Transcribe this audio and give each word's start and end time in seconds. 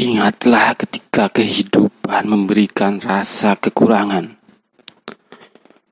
Ingatlah 0.00 0.80
ketika 0.80 1.28
kehidupan 1.28 2.24
memberikan 2.24 3.04
rasa 3.04 3.52
kekurangan. 3.52 4.32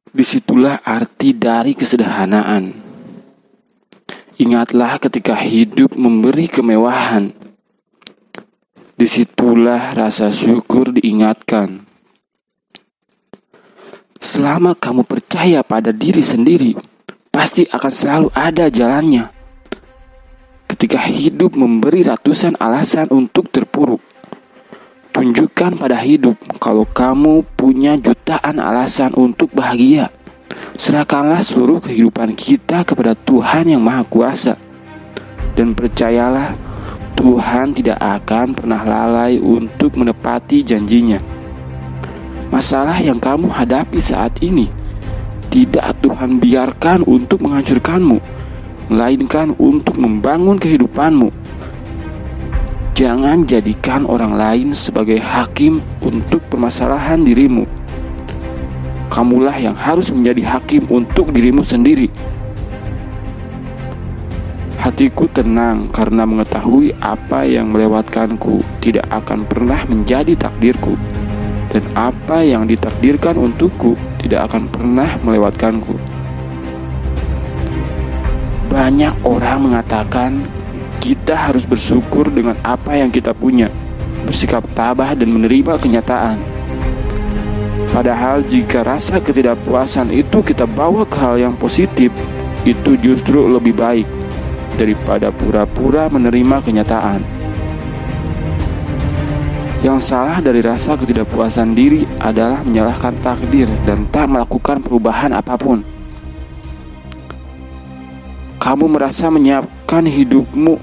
Di 0.08 0.24
situlah 0.24 0.80
arti 0.80 1.36
dari 1.36 1.76
kesederhanaan. 1.76 2.72
Ingatlah 4.40 4.96
ketika 4.96 5.36
hidup 5.36 5.92
memberi 5.92 6.48
kemewahan. 6.48 7.36
Di 8.96 9.04
situlah 9.04 9.92
rasa 9.92 10.32
syukur 10.32 10.88
diingatkan. 10.88 11.84
Selama 14.16 14.72
kamu 14.72 15.04
percaya 15.04 15.60
pada 15.60 15.92
diri 15.92 16.24
sendiri, 16.24 16.72
pasti 17.28 17.68
akan 17.68 17.92
selalu 17.92 18.28
ada 18.32 18.72
jalannya 18.72 19.37
ketika 20.78 21.10
hidup 21.10 21.58
memberi 21.58 22.06
ratusan 22.06 22.54
alasan 22.62 23.10
untuk 23.10 23.50
terpuruk. 23.50 23.98
Tunjukkan 25.10 25.74
pada 25.74 25.98
hidup 25.98 26.38
kalau 26.62 26.86
kamu 26.86 27.42
punya 27.58 27.98
jutaan 27.98 28.62
alasan 28.62 29.10
untuk 29.18 29.50
bahagia. 29.50 30.06
Serahkanlah 30.78 31.42
seluruh 31.42 31.82
kehidupan 31.82 32.38
kita 32.38 32.86
kepada 32.86 33.18
Tuhan 33.18 33.74
yang 33.74 33.82
Maha 33.82 34.06
Kuasa. 34.06 34.54
Dan 35.58 35.74
percayalah, 35.74 36.54
Tuhan 37.18 37.74
tidak 37.74 37.98
akan 37.98 38.54
pernah 38.54 38.86
lalai 38.86 39.42
untuk 39.42 39.98
menepati 39.98 40.62
janjinya. 40.62 41.18
Masalah 42.54 43.02
yang 43.02 43.18
kamu 43.18 43.50
hadapi 43.50 43.98
saat 43.98 44.38
ini 44.38 44.70
tidak 45.50 45.98
Tuhan 46.06 46.38
biarkan 46.38 47.02
untuk 47.02 47.42
menghancurkanmu 47.42 48.37
melainkan 48.88 49.52
untuk 49.60 50.00
membangun 50.00 50.56
kehidupanmu. 50.56 51.28
Jangan 52.98 53.46
jadikan 53.46 54.02
orang 54.10 54.34
lain 54.34 54.68
sebagai 54.74 55.22
hakim 55.22 55.78
untuk 56.02 56.42
permasalahan 56.50 57.22
dirimu. 57.22 57.62
Kamulah 59.06 59.54
yang 59.54 59.78
harus 59.78 60.10
menjadi 60.10 60.58
hakim 60.58 60.90
untuk 60.90 61.30
dirimu 61.30 61.62
sendiri. 61.62 62.10
Hatiku 64.78 65.30
tenang 65.30 65.86
karena 65.94 66.26
mengetahui 66.26 66.96
apa 66.98 67.46
yang 67.46 67.70
melewatkanku 67.70 68.62
tidak 68.82 69.06
akan 69.10 69.46
pernah 69.46 69.78
menjadi 69.86 70.34
takdirku, 70.34 70.98
dan 71.70 71.84
apa 71.94 72.42
yang 72.42 72.66
ditakdirkan 72.66 73.36
untukku 73.36 73.94
tidak 74.22 74.50
akan 74.50 74.66
pernah 74.70 75.10
melewatkanku. 75.22 76.17
Banyak 78.68 79.24
orang 79.24 79.64
mengatakan 79.64 80.44
kita 81.00 81.32
harus 81.32 81.64
bersyukur 81.64 82.28
dengan 82.28 82.52
apa 82.60 83.00
yang 83.00 83.08
kita 83.08 83.32
punya, 83.32 83.72
bersikap 84.28 84.60
tabah 84.76 85.16
dan 85.16 85.32
menerima 85.32 85.80
kenyataan. 85.80 86.36
Padahal 87.88 88.44
jika 88.44 88.84
rasa 88.84 89.24
ketidakpuasan 89.24 90.12
itu 90.12 90.44
kita 90.44 90.68
bawa 90.68 91.08
ke 91.08 91.16
hal 91.16 91.40
yang 91.40 91.56
positif, 91.56 92.12
itu 92.68 93.00
justru 93.00 93.48
lebih 93.48 93.72
baik 93.72 94.04
daripada 94.76 95.32
pura-pura 95.32 96.12
menerima 96.12 96.60
kenyataan. 96.60 97.24
Yang 99.80 100.12
salah 100.12 100.44
dari 100.44 100.60
rasa 100.60 100.92
ketidakpuasan 101.00 101.72
diri 101.72 102.04
adalah 102.20 102.60
menyalahkan 102.60 103.16
takdir 103.24 103.70
dan 103.88 104.04
tak 104.12 104.28
melakukan 104.28 104.84
perubahan 104.84 105.32
apa 105.32 105.56
pun 105.56 105.97
kamu 108.58 108.90
merasa 108.90 109.30
menyiapkan 109.30 110.02
hidupmu 110.02 110.82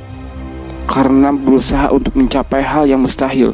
karena 0.88 1.36
berusaha 1.36 1.92
untuk 1.92 2.16
mencapai 2.16 2.64
hal 2.64 2.88
yang 2.88 3.04
mustahil. 3.04 3.52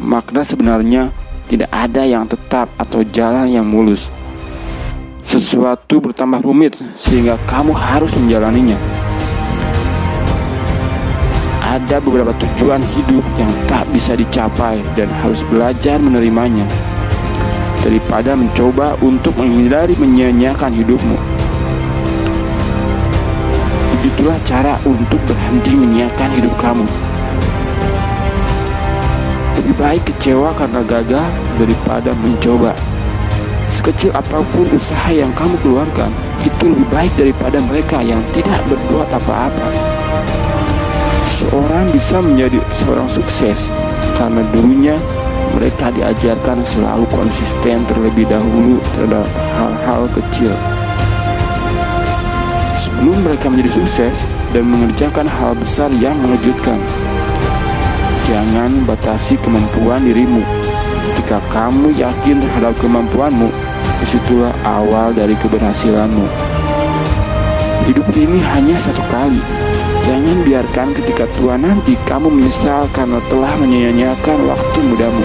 Makna 0.00 0.40
sebenarnya 0.40 1.12
tidak 1.52 1.68
ada 1.68 2.08
yang 2.08 2.24
tetap 2.24 2.72
atau 2.80 3.04
jalan 3.04 3.44
yang 3.52 3.68
mulus. 3.68 4.08
Sesuatu 5.20 6.00
bertambah 6.00 6.40
rumit 6.40 6.80
sehingga 6.96 7.36
kamu 7.44 7.76
harus 7.76 8.16
menjalaninya. 8.16 8.80
Ada 11.60 12.02
beberapa 12.02 12.34
tujuan 12.34 12.82
hidup 12.96 13.22
yang 13.38 13.52
tak 13.68 13.86
bisa 13.94 14.16
dicapai 14.16 14.80
dan 14.98 15.06
harus 15.22 15.46
belajar 15.46 16.02
menerimanya 16.02 16.66
daripada 17.84 18.34
mencoba 18.34 18.96
untuk 19.04 19.36
menghindari 19.38 19.94
menyia-nyiakan 19.94 20.72
hidupmu. 20.72 21.29
Itulah 24.20 24.36
cara 24.44 24.76
untuk 24.84 25.16
berhenti 25.24 25.72
menyiapkan 25.72 26.28
hidup 26.36 26.52
kamu. 26.60 26.84
Lebih 29.56 29.74
baik 29.80 30.12
kecewa 30.12 30.52
karena 30.60 30.84
gagal 30.84 31.24
daripada 31.56 32.12
mencoba. 32.20 32.76
Sekecil 33.72 34.12
apa 34.12 34.44
pun 34.52 34.68
usaha 34.76 35.08
yang 35.08 35.32
kamu 35.32 35.56
keluarkan, 35.64 36.12
itu 36.44 36.68
lebih 36.68 36.84
baik 36.92 37.08
daripada 37.16 37.64
mereka 37.64 38.04
yang 38.04 38.20
tidak 38.36 38.60
berbuat 38.68 39.08
apa-apa. 39.08 39.68
Seorang 41.40 41.88
bisa 41.88 42.20
menjadi 42.20 42.60
seorang 42.76 43.08
sukses 43.08 43.72
karena 44.20 44.44
dulunya 44.52 45.00
mereka 45.56 45.88
diajarkan 45.96 46.60
selalu 46.60 47.08
konsisten 47.08 47.88
terlebih 47.88 48.28
dahulu 48.28 48.84
terhadap 48.92 49.24
hal-hal 49.56 50.04
kecil 50.12 50.52
sebelum 53.00 53.24
mereka 53.24 53.48
menjadi 53.48 53.80
sukses 53.80 54.28
dan 54.52 54.68
mengerjakan 54.68 55.24
hal 55.24 55.56
besar 55.56 55.88
yang 55.88 56.20
mengejutkan. 56.20 56.76
Jangan 58.28 58.84
batasi 58.84 59.40
kemampuan 59.40 60.04
dirimu. 60.04 60.44
Ketika 61.16 61.40
kamu 61.48 61.96
yakin 61.96 62.44
terhadap 62.44 62.76
kemampuanmu, 62.76 63.48
di 64.04 64.04
situlah 64.04 64.52
awal 64.68 65.16
dari 65.16 65.32
keberhasilanmu. 65.32 66.28
Hidup 67.88 68.04
ini 68.12 68.36
hanya 68.52 68.76
satu 68.76 69.00
kali. 69.08 69.40
Jangan 70.04 70.44
biarkan 70.44 70.92
ketika 71.00 71.24
tua 71.40 71.56
nanti 71.56 71.96
kamu 72.04 72.28
menyesal 72.28 72.84
karena 72.92 73.16
telah 73.32 73.56
menyia-nyiakan 73.64 74.44
waktu 74.44 74.78
mudamu. 74.92 75.24